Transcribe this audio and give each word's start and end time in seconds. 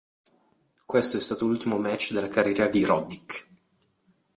Questo 0.87 1.17
è 1.17 1.19
stato 1.19 1.45
l'ultimo 1.45 1.77
match 1.77 2.13
della 2.13 2.27
carriera 2.27 2.67
di 2.67 2.83
Roddick. 2.83 3.47